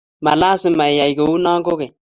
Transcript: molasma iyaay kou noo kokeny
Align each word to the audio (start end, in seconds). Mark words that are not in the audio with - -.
molasma 0.25 0.83
iyaay 0.93 1.13
kou 1.19 1.35
noo 1.43 1.59
kokeny 1.65 1.93